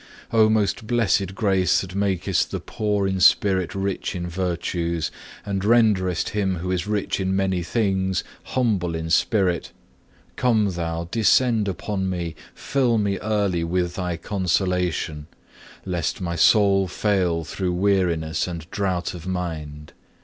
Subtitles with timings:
[0.31, 0.39] 5.
[0.39, 5.11] O most blessed grace that makest the poor in spirit rich in virtues,
[5.45, 9.71] and renderest him who is rich in many things humble in spirit,
[10.35, 15.27] come Thou, descend upon me, fill me early with Thy consolation,
[15.85, 19.93] lest my soul fail through weariness and drought of mind.